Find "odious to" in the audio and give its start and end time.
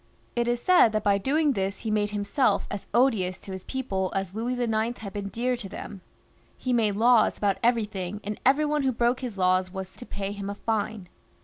2.91-3.51